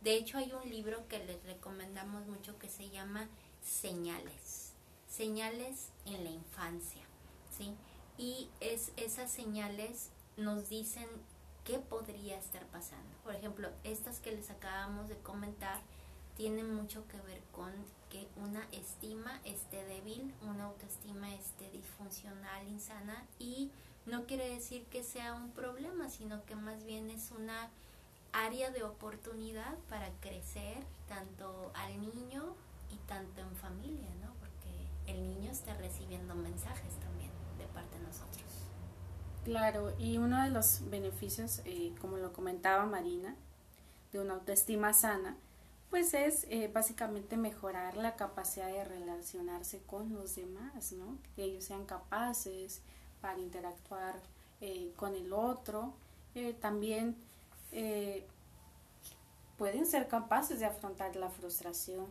De 0.01 0.15
hecho, 0.15 0.39
hay 0.39 0.53
un 0.53 0.69
libro 0.71 1.07
que 1.09 1.25
les 1.25 1.43
recomendamos 1.45 2.27
mucho 2.27 2.59
que 2.59 2.69
se 2.69 2.89
llama 2.89 3.29
Señales, 3.63 4.73
señales 5.09 5.89
en 6.07 6.25
la 6.25 6.31
infancia, 6.31 7.03
¿sí? 7.57 7.75
Y 8.19 8.49
es, 8.61 8.93
esas 8.97 9.31
señales 9.31 10.11
nos 10.37 10.69
dicen 10.69 11.09
qué 11.65 11.79
podría 11.79 12.39
estar 12.39 12.65
pasando. 12.67 13.09
Por 13.23 13.35
ejemplo, 13.35 13.69
estas 13.85 14.21
que 14.21 14.33
les 14.33 14.51
acabamos 14.51 15.09
de 15.09 15.17
comentar 15.19 15.81
tienen 16.37 16.75
mucho 16.75 17.07
que 17.09 17.21
ver 17.23 17.41
con 17.53 17.73
que 18.11 18.27
una 18.37 18.67
estima 18.73 19.41
esté 19.45 19.85
débil, 19.85 20.35
una 20.43 20.65
autoestima 20.65 21.33
esté 21.35 21.71
disfuncional, 21.71 22.69
insana 22.69 23.25
y 23.39 23.71
no 24.07 24.27
quiere 24.27 24.49
decir 24.49 24.85
que 24.87 25.03
sea 25.03 25.35
un 25.35 25.51
problema, 25.51 26.09
sino 26.11 26.45
que 26.45 26.57
más 26.57 26.85
bien 26.85 27.11
es 27.11 27.31
una 27.31 27.71
área 28.33 28.71
de 28.71 28.83
oportunidad 28.83 29.79
para 29.89 30.11
crecer 30.21 30.79
tanto 31.09 31.71
al 31.75 32.01
niño 32.01 32.55
y 32.91 32.97
tanto 33.07 33.41
en 33.41 33.57
familia, 33.57 34.11
¿no? 34.21 34.35
Porque 34.41 35.13
el 35.13 35.27
niño 35.27 35.51
está 35.51 35.75
recibiendo 35.75 36.35
mensajes 36.35 36.93
también 37.01 37.14
parte 37.75 37.99
de 37.99 38.05
nosotros. 38.05 38.45
Claro, 39.45 39.93
y 39.99 40.17
uno 40.17 40.43
de 40.43 40.49
los 40.51 40.89
beneficios, 40.89 41.61
eh, 41.67 41.93
como 42.01 42.17
lo 42.17 42.33
comentaba 42.33 42.87
Marina, 42.87 43.37
de 44.11 44.21
una 44.21 44.35
autoestima 44.35 44.95
sana, 44.95 45.37
pues 45.91 46.15
es 46.15 46.47
eh, 46.49 46.71
básicamente 46.73 47.37
mejorar 47.37 47.99
la 47.99 48.17
capacidad 48.17 48.69
de 48.69 48.85
relacionarse 48.85 49.83
con 49.87 50.15
los 50.15 50.35
demás, 50.35 50.93
¿no? 50.93 51.19
Que 51.37 51.45
ellos 51.45 51.65
sean 51.65 51.85
capaces 51.85 52.81
para 53.21 53.39
interactuar 53.39 54.15
eh, 54.61 54.93
con 54.97 55.15
el 55.15 55.33
otro. 55.33 55.93
también 56.61 57.17
pueden 59.57 59.87
ser 59.87 60.09
capaces 60.09 60.59
de 60.59 60.67
afrontar 60.67 61.15
la 61.17 61.29
frustración. 61.29 62.07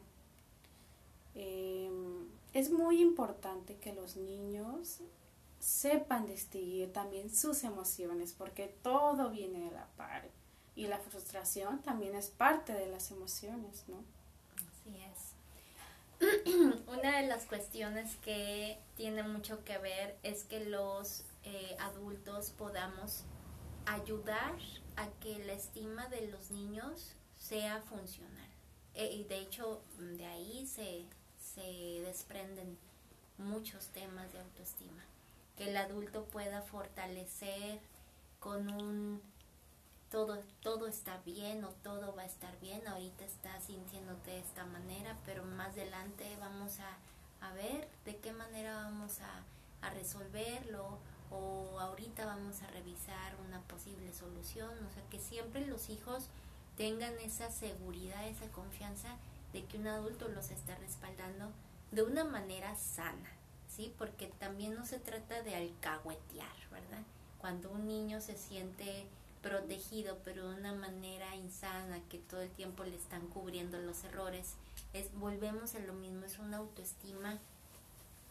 es 2.53 2.71
muy 2.71 3.01
importante 3.01 3.75
que 3.77 3.93
los 3.93 4.15
niños 4.15 5.01
sepan 5.63 6.25
distinguir 6.25 6.91
también 6.91 7.33
sus 7.33 7.63
emociones, 7.63 8.33
porque 8.33 8.67
todo 8.83 9.29
viene 9.29 9.69
de 9.69 9.71
la 9.71 9.87
par. 9.95 10.27
Y 10.75 10.87
la 10.87 10.99
frustración 10.99 11.81
también 11.81 12.15
es 12.15 12.27
parte 12.29 12.73
de 12.73 12.87
las 12.87 13.11
emociones, 13.11 13.85
¿no? 13.87 14.03
Así 14.57 14.97
es. 15.01 16.83
Una 16.87 17.21
de 17.21 17.27
las 17.27 17.45
cuestiones 17.45 18.17
que 18.17 18.77
tiene 18.97 19.23
mucho 19.23 19.63
que 19.63 19.77
ver 19.77 20.17
es 20.23 20.43
que 20.43 20.65
los 20.65 21.23
eh, 21.45 21.77
adultos 21.79 22.49
podamos 22.49 23.23
ayudar 23.85 24.55
a 24.97 25.07
que 25.21 25.45
la 25.45 25.53
estima 25.53 26.07
de 26.07 26.27
los 26.27 26.51
niños 26.51 27.13
sea 27.37 27.81
funcional. 27.83 28.49
E, 28.95 29.13
y 29.13 29.23
de 29.23 29.39
hecho, 29.39 29.81
de 29.97 30.25
ahí 30.25 30.67
se, 30.67 31.05
se 31.39 32.01
desprenden 32.01 32.77
muchos 33.37 33.87
temas 33.87 34.33
de 34.33 34.39
autoestima 34.39 35.03
que 35.57 35.69
el 35.69 35.77
adulto 35.77 36.25
pueda 36.25 36.61
fortalecer 36.61 37.79
con 38.39 38.69
un 38.69 39.21
todo, 40.09 40.37
todo 40.61 40.85
está 40.87 41.17
bien 41.25 41.63
o 41.63 41.69
todo 41.81 42.15
va 42.15 42.21
a 42.21 42.25
estar 42.25 42.59
bien, 42.59 42.87
ahorita 42.87 43.25
estás 43.25 43.63
sintiéndote 43.63 44.31
de 44.31 44.39
esta 44.39 44.63
manera, 44.65 45.17
pero 45.25 45.43
más 45.43 45.69
adelante 45.69 46.37
vamos 46.39 46.79
a, 46.79 47.47
a 47.47 47.51
ver 47.53 47.87
de 48.05 48.17
qué 48.17 48.31
manera 48.31 48.75
vamos 48.75 49.19
a, 49.21 49.87
a 49.87 49.89
resolverlo 49.89 50.99
o 51.31 51.79
ahorita 51.79 52.25
vamos 52.25 52.61
a 52.61 52.67
revisar 52.67 53.35
una 53.47 53.61
posible 53.61 54.13
solución, 54.13 54.69
o 54.69 54.93
sea 54.93 55.03
que 55.09 55.19
siempre 55.19 55.65
los 55.65 55.89
hijos 55.89 56.27
tengan 56.77 57.13
esa 57.19 57.49
seguridad, 57.49 58.27
esa 58.27 58.47
confianza 58.51 59.15
de 59.51 59.65
que 59.65 59.77
un 59.77 59.87
adulto 59.87 60.27
los 60.27 60.51
está 60.51 60.75
respaldando 60.75 61.51
de 61.91 62.03
una 62.03 62.23
manera 62.23 62.75
sana. 62.75 63.31
¿Sí? 63.75 63.93
Porque 63.97 64.27
también 64.39 64.75
no 64.75 64.85
se 64.85 64.99
trata 64.99 65.41
de 65.41 65.55
alcahuetear, 65.55 66.55
¿verdad? 66.71 67.03
Cuando 67.39 67.69
un 67.71 67.87
niño 67.87 68.21
se 68.21 68.37
siente 68.37 69.05
protegido, 69.41 70.17
pero 70.23 70.49
de 70.49 70.55
una 70.59 70.73
manera 70.73 71.35
insana, 71.35 71.99
que 72.09 72.17
todo 72.17 72.41
el 72.41 72.49
tiempo 72.51 72.83
le 72.83 72.95
están 72.95 73.27
cubriendo 73.27 73.77
los 73.79 74.03
errores, 74.05 74.53
es, 74.93 75.13
volvemos 75.15 75.75
a 75.75 75.79
lo 75.79 75.93
mismo, 75.93 76.25
es 76.25 76.39
una 76.39 76.57
autoestima, 76.57 77.37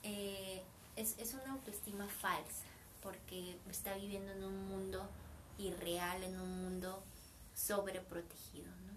eh, 0.03 0.63
es, 0.97 1.19
es 1.19 1.35
una 1.35 1.53
autoestima 1.53 2.09
falsa, 2.09 2.65
porque 3.03 3.57
está 3.71 3.95
viviendo 3.97 4.33
en 4.33 4.45
un 4.45 4.69
mundo 4.69 5.07
irreal, 5.59 6.23
en 6.23 6.41
un 6.41 6.63
mundo 6.63 7.03
sobreprotegido, 7.55 8.71
¿no? 8.87 8.92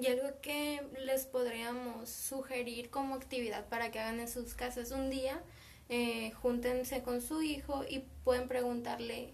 Y 0.00 0.06
algo 0.06 0.28
que 0.40 0.80
les 1.04 1.26
podríamos 1.26 2.08
sugerir 2.08 2.90
como 2.90 3.14
actividad 3.14 3.66
para 3.68 3.90
que 3.90 4.00
hagan 4.00 4.20
en 4.20 4.28
sus 4.28 4.54
casas 4.54 4.90
un 4.90 5.10
día, 5.10 5.42
eh, 5.88 6.32
júntense 6.40 7.02
con 7.02 7.20
su 7.20 7.42
hijo 7.42 7.84
y 7.88 8.04
pueden 8.24 8.48
preguntarle 8.48 9.30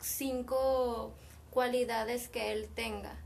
cinco 0.00 1.12
cualidades 1.50 2.28
que 2.28 2.52
él 2.52 2.68
tenga. 2.74 3.16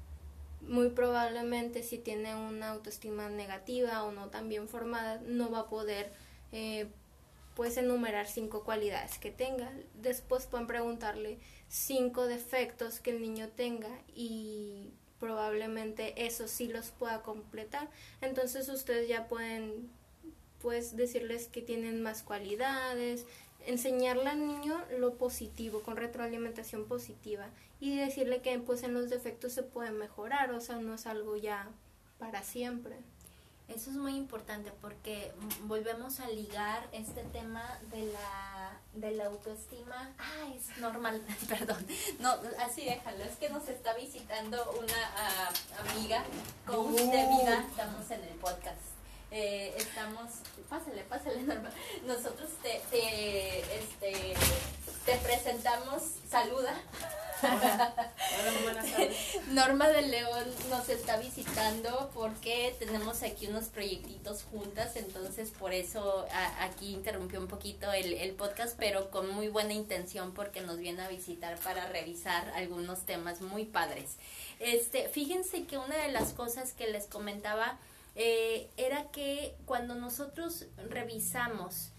Muy 0.63 0.89
probablemente 0.89 1.83
si 1.83 1.99
tiene 1.99 2.35
una 2.35 2.71
autoestima 2.71 3.29
negativa 3.29 4.05
o 4.05 4.13
no 4.13 4.31
tan 4.31 4.49
bien 4.49 4.69
formada, 4.69 5.21
no 5.27 5.51
va 5.51 5.61
a 5.61 5.69
poder 5.69 6.11
eh, 6.53 6.89
pues 7.55 7.77
enumerar 7.77 8.27
cinco 8.27 8.65
cualidades 8.65 9.19
que 9.19 9.31
tenga. 9.31 9.71
Después 9.95 10.47
pueden 10.47 10.67
preguntarle 10.67 11.39
cinco 11.69 12.27
defectos 12.27 13.01
que 13.01 13.11
el 13.11 13.21
niño 13.21 13.49
tenga 13.51 13.91
y 14.15 14.91
probablemente 15.25 16.27
eso 16.27 16.47
sí 16.49 16.69
los 16.69 16.91
pueda 16.91 17.23
completar. 17.23 17.89
Entonces 18.21 18.69
ustedes 18.69 19.09
ya 19.09 19.27
pueden 19.27 19.89
pues 20.61 20.97
decirles 20.97 21.47
que 21.47 21.63
tienen 21.63 22.03
más 22.03 22.23
cualidades, 22.23 23.25
enseñarle 23.67 24.29
al 24.29 24.47
niño 24.47 24.79
lo 24.99 25.15
positivo, 25.15 25.81
con 25.81 25.97
retroalimentación 25.97 26.85
positiva 26.85 27.49
y 27.81 27.97
decirle 27.97 28.43
que 28.43 28.59
pues 28.59 28.83
en 28.83 28.93
los 28.93 29.09
defectos 29.09 29.55
se 29.55 29.63
puede 29.63 29.93
mejorar, 29.93 30.51
o 30.51 30.61
sea, 30.61 30.77
no 30.77 30.93
es 30.93 31.07
algo 31.07 31.37
ya 31.37 31.71
para 32.19 32.43
siempre. 32.43 32.97
Eso 33.69 33.91
es 33.91 33.97
muy 33.97 34.15
importante 34.15 34.71
porque 34.83 35.33
volvemos 35.63 36.21
a 36.21 36.29
ligar 36.29 36.87
este 36.93 37.23
tema 37.25 37.81
de 37.91 38.05
la, 38.13 38.79
de 38.93 39.13
la 39.13 39.27
autoestima. 39.27 40.13
Ah, 40.19 40.53
es 40.55 40.77
normal, 40.79 41.25
perdón. 41.49 41.87
No, 42.21 42.37
así 42.61 42.85
déjalo. 42.85 43.25
Es 43.25 43.37
que 43.37 43.49
nos 43.49 43.67
está 43.69 43.95
visitando 43.95 44.71
una 44.73 45.13
ah, 45.17 45.51
amiga 45.91 46.23
coach 46.67 46.95
de 46.95 47.07
vida. 47.07 47.65
Estamos 47.71 48.11
en 48.11 48.23
el 48.25 48.35
podcast. 48.35 48.95
Eh, 49.31 49.75
estamos, 49.79 50.31
pásale, 50.69 51.03
pásale, 51.05 51.43
Norma. 51.45 51.71
Nosotros 52.07 52.51
te, 52.63 52.83
te, 52.91 53.59
este, 53.79 54.35
te 55.07 55.17
presentamos, 55.17 56.03
saluda. 56.29 56.75
Norma 59.51 59.89
de 59.89 60.03
León 60.03 60.45
nos 60.71 60.89
está 60.89 61.17
visitando 61.17 62.11
porque 62.15 62.75
tenemos 62.79 63.23
aquí 63.23 63.47
unos 63.47 63.67
proyectitos 63.67 64.45
juntas, 64.45 64.97
entonces 64.97 65.51
por 65.51 65.73
eso 65.73 66.27
aquí 66.61 66.93
interrumpió 66.93 67.41
un 67.41 67.49
poquito 67.49 67.93
el, 67.93 68.15
el 68.15 68.33
podcast, 68.33 68.77
pero 68.79 69.11
con 69.11 69.31
muy 69.31 69.49
buena 69.49 69.73
intención 69.73 70.35
porque 70.35 70.61
nos 70.61 70.79
viene 70.79 71.03
a 71.03 71.09
visitar 71.09 71.59
para 71.59 71.87
revisar 71.87 72.51
algunos 72.57 73.07
temas 73.07 73.41
muy 73.41 73.65
padres. 73.65 74.17
Este, 74.61 75.09
fíjense 75.09 75.65
que 75.65 75.79
una 75.79 75.97
de 75.97 76.13
las 76.13 76.33
cosas 76.33 76.73
que 76.73 76.87
les 76.87 77.07
comentaba 77.07 77.79
eh, 78.17 78.69
era 78.77 79.11
que 79.11 79.57
cuando 79.65 79.95
nosotros 79.95 80.67
revisamos 80.89 81.91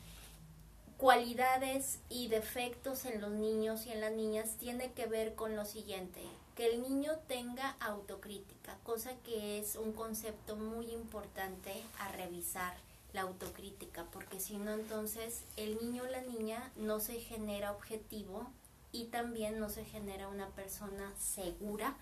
cualidades 0.97 1.99
y 2.09 2.29
defectos 2.29 3.05
en 3.05 3.19
los 3.19 3.31
niños 3.31 3.85
y 3.85 3.91
en 3.91 4.01
las 4.01 4.13
niñas 4.13 4.55
tiene 4.57 4.93
que 4.93 5.07
ver 5.07 5.35
con 5.35 5.55
lo 5.55 5.65
siguiente, 5.65 6.21
que 6.55 6.67
el 6.67 6.81
niño 6.81 7.11
tenga 7.27 7.75
autocrítica, 7.81 8.77
cosa 8.83 9.11
que 9.25 9.59
es 9.59 9.75
un 9.75 9.91
concepto 9.91 10.55
muy 10.55 10.91
importante 10.91 11.71
a 11.99 12.09
revisar 12.13 12.75
la 13.11 13.21
autocrítica, 13.21 14.05
porque 14.11 14.39
si 14.39 14.57
no 14.57 14.71
entonces 14.73 15.43
el 15.57 15.77
niño 15.77 16.03
o 16.03 16.07
la 16.07 16.21
niña 16.21 16.71
no 16.75 16.99
se 16.99 17.19
genera 17.19 17.71
objetivo 17.71 18.47
y 18.91 19.05
también 19.05 19.59
no 19.59 19.69
se 19.69 19.83
genera 19.83 20.29
una 20.29 20.47
persona 20.49 21.13
segura 21.17 21.95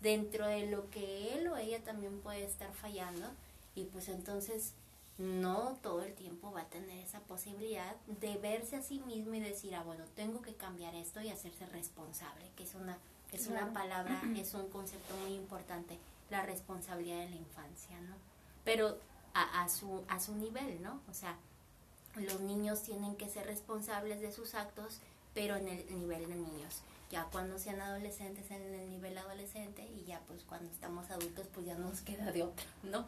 dentro 0.00 0.46
de 0.46 0.66
lo 0.66 0.88
que 0.90 1.34
él 1.34 1.48
o 1.48 1.56
ella 1.56 1.82
también 1.82 2.20
puede 2.20 2.44
estar 2.44 2.72
fallando 2.74 3.26
y 3.74 3.84
pues 3.84 4.08
entonces 4.08 4.72
no 5.20 5.76
todo 5.82 6.02
el 6.02 6.14
tiempo 6.14 6.50
va 6.50 6.62
a 6.62 6.68
tener 6.70 6.98
esa 6.98 7.20
posibilidad 7.20 7.94
de 8.06 8.38
verse 8.38 8.76
a 8.76 8.82
sí 8.82 9.00
mismo 9.00 9.34
y 9.34 9.40
decir, 9.40 9.74
ah, 9.74 9.82
bueno, 9.82 10.04
tengo 10.16 10.40
que 10.40 10.54
cambiar 10.54 10.94
esto 10.94 11.20
y 11.20 11.28
hacerse 11.28 11.66
responsable, 11.66 12.50
que 12.56 12.62
es 12.62 12.74
una, 12.74 12.96
es 13.30 13.46
una 13.46 13.70
palabra, 13.72 14.22
es 14.36 14.54
un 14.54 14.68
concepto 14.70 15.14
muy 15.18 15.34
importante, 15.34 15.98
la 16.30 16.42
responsabilidad 16.42 17.18
de 17.18 17.30
la 17.30 17.36
infancia, 17.36 18.00
¿no? 18.00 18.14
Pero 18.64 18.96
a, 19.34 19.62
a, 19.62 19.68
su, 19.68 20.02
a 20.08 20.18
su 20.20 20.34
nivel, 20.36 20.80
¿no? 20.82 21.02
O 21.10 21.12
sea, 21.12 21.36
los 22.16 22.40
niños 22.40 22.82
tienen 22.82 23.14
que 23.16 23.28
ser 23.28 23.46
responsables 23.46 24.20
de 24.20 24.32
sus 24.32 24.54
actos, 24.54 25.00
pero 25.34 25.56
en 25.56 25.68
el 25.68 26.00
nivel 26.00 26.28
de 26.28 26.36
niños. 26.36 26.80
Ya 27.10 27.24
cuando 27.24 27.58
sean 27.58 27.80
adolescentes, 27.80 28.50
en 28.50 28.62
el 28.62 28.88
nivel 28.88 29.18
adolescente, 29.18 29.84
y 29.84 30.04
ya 30.04 30.20
pues 30.26 30.44
cuando 30.44 30.70
estamos 30.70 31.10
adultos, 31.10 31.46
pues 31.52 31.66
ya 31.66 31.74
nos 31.74 32.00
queda 32.00 32.32
de 32.32 32.44
otra, 32.44 32.64
¿no? 32.84 33.06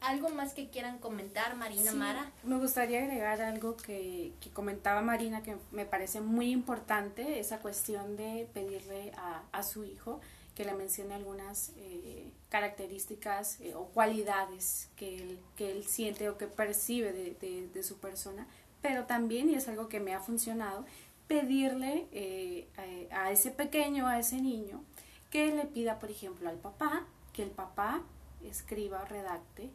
¿Algo 0.00 0.30
más 0.30 0.54
que 0.54 0.70
quieran 0.70 0.98
comentar, 0.98 1.56
Marina 1.56 1.92
Mara? 1.92 2.32
Me 2.42 2.56
gustaría 2.56 3.02
agregar 3.02 3.42
algo 3.42 3.76
que, 3.76 4.32
comentaba 4.54 5.02
Marina 5.02 5.42
que 5.42 5.56
me 5.72 5.84
parece 5.84 6.22
muy 6.22 6.50
importante, 6.50 7.38
esa 7.38 7.58
cuestión 7.58 8.16
de 8.16 8.48
pedirle 8.54 9.12
a, 9.52 9.62
su 9.62 9.84
hijo 9.84 10.20
que 10.54 10.64
le 10.64 10.72
mencione 10.72 11.14
algunas 11.14 11.72
eh, 11.76 12.32
características 12.48 13.60
eh, 13.60 13.74
o 13.74 13.88
cualidades 13.88 14.88
que 14.96 15.16
él, 15.16 15.38
que 15.54 15.70
él 15.70 15.84
siente 15.86 16.30
o 16.30 16.38
que 16.38 16.46
percibe 16.46 17.12
de, 17.12 17.82
su 17.82 17.98
persona, 17.98 18.46
pero 18.80 19.04
también, 19.04 19.50
y 19.50 19.54
es 19.54 19.68
algo 19.68 19.88
que 19.88 20.00
me 20.00 20.14
ha 20.14 20.20
funcionado, 20.20 20.86
pedirle 21.28 22.08
eh, 22.12 23.06
a, 23.10 23.24
a 23.26 23.32
ese 23.32 23.50
pequeño, 23.50 24.06
a 24.06 24.18
ese 24.18 24.40
niño, 24.40 24.82
que 25.30 25.54
le 25.54 25.66
pida, 25.66 25.98
por 25.98 26.10
ejemplo, 26.10 26.48
al 26.48 26.56
papá, 26.56 27.04
que 27.34 27.42
el 27.42 27.50
papá 27.50 28.02
escriba 28.42 29.02
o 29.02 29.04
redacte 29.04 29.70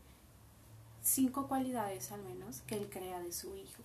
cinco 1.05 1.47
cualidades 1.47 2.11
al 2.11 2.23
menos 2.23 2.61
que 2.61 2.75
él 2.75 2.89
crea 2.89 3.19
de 3.19 3.31
su 3.31 3.55
hijo. 3.55 3.83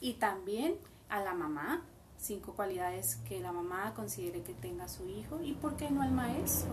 Y 0.00 0.14
también 0.14 0.76
a 1.08 1.20
la 1.20 1.34
mamá, 1.34 1.82
cinco 2.18 2.54
cualidades 2.54 3.16
que 3.28 3.40
la 3.40 3.52
mamá 3.52 3.92
considere 3.94 4.42
que 4.42 4.54
tenga 4.54 4.88
su 4.88 5.08
hijo. 5.08 5.40
Y 5.42 5.52
por 5.54 5.76
qué 5.76 5.90
no 5.90 6.00
al 6.00 6.12
maestro 6.12 6.70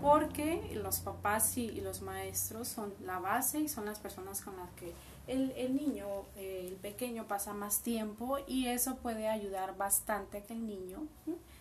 porque 0.00 0.62
los 0.82 1.00
papás 1.00 1.58
y 1.58 1.80
los 1.80 2.00
maestros 2.00 2.68
son 2.68 2.94
la 3.04 3.18
base 3.18 3.60
y 3.60 3.68
son 3.68 3.84
las 3.84 3.98
personas 3.98 4.40
con 4.40 4.56
las 4.56 4.70
que 4.70 4.94
el, 5.26 5.50
el 5.52 5.76
niño 5.76 6.06
el 6.36 6.74
pequeño 6.76 7.26
pasa 7.28 7.52
más 7.52 7.80
tiempo 7.80 8.38
y 8.46 8.68
eso 8.68 8.96
puede 8.96 9.28
ayudar 9.28 9.76
bastante 9.76 10.38
a 10.38 10.42
que 10.42 10.54
el 10.54 10.66
niño 10.66 11.06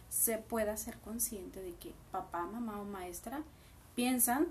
se 0.09 0.37
pueda 0.37 0.77
ser 0.77 0.97
consciente 0.99 1.61
de 1.61 1.73
que 1.73 1.93
papá 2.11 2.45
mamá 2.45 2.79
o 2.79 2.85
maestra 2.85 3.43
piensan 3.93 4.47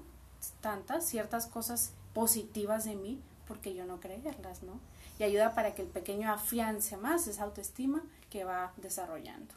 tantas 0.60 1.06
ciertas 1.06 1.46
cosas 1.46 1.92
positivas 2.12 2.84
de 2.84 2.94
mí 2.94 3.18
porque 3.48 3.74
yo 3.74 3.86
no 3.86 3.98
creerlas, 3.98 4.62
¿no? 4.62 4.78
Y 5.18 5.24
ayuda 5.24 5.54
para 5.54 5.74
que 5.74 5.82
el 5.82 5.88
pequeño 5.88 6.30
afiance 6.30 6.96
más 6.96 7.26
esa 7.26 7.42
autoestima 7.42 8.04
que 8.30 8.44
va 8.44 8.72
desarrollando. 8.76 9.54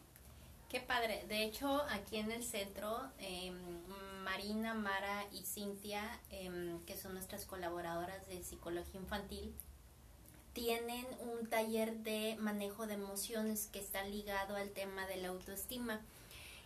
Qué 0.69 0.79
padre. 0.79 1.25
De 1.27 1.43
hecho, 1.43 1.83
aquí 1.89 2.15
en 2.15 2.31
el 2.31 2.43
centro, 2.43 2.97
em, 3.19 3.53
Marina, 4.23 4.73
Mara 4.73 5.25
y 5.33 5.43
Cintia, 5.43 6.19
em, 6.29 6.79
que 6.85 6.95
son 6.95 7.13
nuestras 7.13 7.45
colaboradoras 7.45 8.25
de 8.29 8.41
psicología 8.41 9.01
infantil, 9.01 9.53
tienen 10.53 11.05
un 11.19 11.47
taller 11.49 11.97
de 11.97 12.37
manejo 12.39 12.87
de 12.87 12.93
emociones 12.93 13.67
que 13.67 13.79
está 13.79 14.03
ligado 14.03 14.55
al 14.55 14.69
tema 14.71 15.05
de 15.07 15.17
la 15.17 15.27
autoestima. 15.27 15.99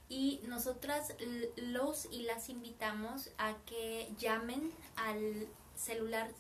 Y 0.08 0.40
nosotras 0.48 1.14
los 1.56 2.06
y 2.12 2.24
las 2.24 2.50
invitamos 2.50 3.32
a 3.40 3.56
que 3.66 4.08
llamen 4.20 4.72
al 4.96 5.48
celular 5.76 6.32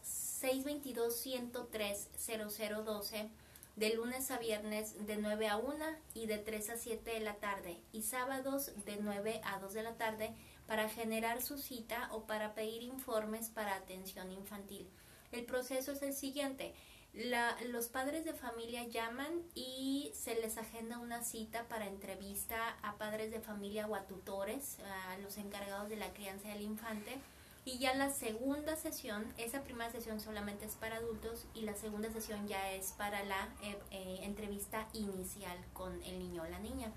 622-103-0012 0.41 3.29
de 3.75 3.93
lunes 3.93 4.31
a 4.31 4.37
viernes 4.37 5.05
de 5.05 5.17
9 5.17 5.49
a 5.49 5.57
1 5.57 5.75
y 6.13 6.27
de 6.27 6.37
3 6.37 6.69
a 6.69 6.77
7 6.77 7.11
de 7.11 7.19
la 7.19 7.35
tarde 7.35 7.81
y 7.91 8.03
sábados 8.03 8.71
de 8.85 8.95
9 8.97 9.41
a 9.43 9.59
2 9.59 9.73
de 9.73 9.83
la 9.83 9.95
tarde 9.95 10.33
para 10.65 10.89
generar 10.89 11.41
su 11.41 11.57
cita 11.57 12.09
o 12.11 12.25
para 12.25 12.55
pedir 12.55 12.83
informes 12.83 13.49
para 13.49 13.75
atención 13.75 14.31
infantil. 14.31 14.89
El 15.31 15.45
proceso 15.45 15.91
es 15.91 16.01
el 16.01 16.13
siguiente. 16.13 16.73
La, 17.13 17.57
los 17.67 17.87
padres 17.87 18.25
de 18.25 18.33
familia 18.33 18.85
llaman 18.87 19.43
y 19.53 20.11
se 20.13 20.35
les 20.35 20.57
agenda 20.57 20.99
una 20.99 21.23
cita 21.23 21.67
para 21.67 21.87
entrevista 21.87 22.77
a 22.81 22.97
padres 22.97 23.31
de 23.31 23.39
familia 23.39 23.87
o 23.87 23.95
a 23.95 24.05
tutores, 24.05 24.79
a 24.79 25.17
los 25.19 25.37
encargados 25.37 25.89
de 25.89 25.95
la 25.95 26.13
crianza 26.13 26.49
del 26.49 26.61
infante 26.61 27.19
y 27.65 27.79
ya 27.79 27.95
la 27.95 28.11
segunda 28.11 28.75
sesión, 28.75 29.25
esa 29.37 29.63
primera 29.63 29.91
sesión 29.91 30.19
solamente 30.21 30.65
es 30.65 30.75
para 30.75 30.97
adultos 30.97 31.47
y 31.55 31.61
la 31.61 31.73
segunda 31.73 32.11
sesión 32.11 32.47
ya 32.47 32.71
es 32.71 32.91
para 32.91 33.23
la 33.23 33.49
eh, 33.63 33.75
eh, 33.89 34.19
entrevista 34.21 34.87
inicial 34.93 35.57
con 35.73 36.01
el 36.03 36.19
niño 36.19 36.43
o 36.43 36.45
la 36.45 36.59
niña. 36.59 36.91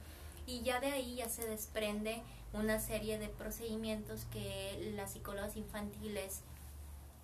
Y 0.47 0.61
ya 0.61 0.79
de 0.79 0.89
ahí 0.89 1.17
ya 1.17 1.29
se 1.31 1.49
desprende 1.49 2.23
una 2.53 2.81
serie 2.81 3.19
de 3.19 3.29
procedimientos 3.29 4.27
que 4.27 4.93
las 4.95 5.13
psicólogas 5.13 5.57
infantiles 5.57 6.43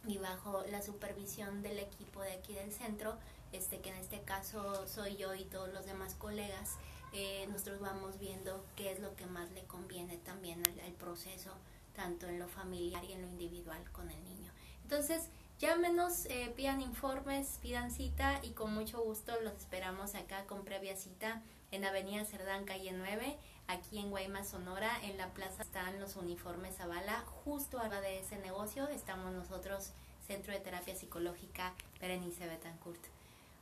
y 0.06 0.16
bajo 0.16 0.62
la 0.70 0.80
supervisión 0.80 1.62
del 1.62 1.78
equipo 1.78 2.22
de 2.22 2.32
aquí 2.32 2.54
del 2.54 2.72
centro, 2.72 3.18
este 3.52 3.80
que 3.80 3.90
en 3.90 3.96
este 3.96 4.22
caso 4.22 4.86
soy 4.86 5.16
yo 5.16 5.34
y 5.34 5.44
todos 5.44 5.70
los 5.72 5.84
demás 5.84 6.14
colegas, 6.14 6.76
eh, 7.12 7.46
nosotros 7.50 7.80
vamos 7.80 8.18
viendo 8.18 8.64
qué 8.74 8.90
es 8.90 9.00
lo 9.00 9.14
que 9.16 9.26
más 9.26 9.50
le 9.52 9.64
conviene 9.64 10.16
también 10.16 10.62
al 10.82 10.92
proceso 10.92 11.52
tanto 11.94 12.26
en 12.26 12.38
lo 12.38 12.48
familiar 12.48 13.04
y 13.04 13.12
en 13.12 13.22
lo 13.22 13.28
individual 13.28 13.82
con 13.92 14.10
el 14.10 14.22
niño. 14.24 14.52
Entonces, 14.82 15.28
llámenos, 15.58 16.26
eh, 16.26 16.52
pidan 16.56 16.80
informes, 16.80 17.58
pidan 17.62 17.90
cita 17.90 18.40
y 18.42 18.50
con 18.50 18.74
mucho 18.74 19.02
gusto 19.02 19.32
los 19.42 19.54
esperamos 19.54 20.14
acá 20.14 20.44
con 20.44 20.64
previa 20.64 20.96
cita 20.96 21.42
en 21.70 21.84
Avenida 21.84 22.24
Cerdán, 22.24 22.64
calle 22.64 22.92
9, 22.92 23.36
aquí 23.66 23.98
en 23.98 24.10
Guaymas, 24.10 24.48
Sonora. 24.48 24.90
En 25.02 25.16
la 25.16 25.28
plaza 25.30 25.62
están 25.62 25.98
los 26.00 26.16
uniformes 26.16 26.76
Zavala. 26.76 27.24
Justo 27.44 27.80
arriba 27.80 28.00
de 28.00 28.20
ese 28.20 28.38
negocio 28.38 28.88
estamos 28.88 29.32
nosotros, 29.32 29.90
Centro 30.26 30.52
de 30.52 30.60
Terapia 30.60 30.94
Psicológica 30.94 31.72
Berenice 32.00 32.46
Betancourt. 32.46 33.00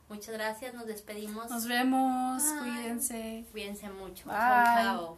Muchas 0.09 0.33
gracias, 0.33 0.73
nos 0.73 0.85
despedimos. 0.85 1.49
Nos 1.49 1.65
vemos, 1.65 2.43
cuídense. 2.59 3.45
Cuídense 3.51 3.89
mucho. 3.89 4.25
Chao. 4.25 5.17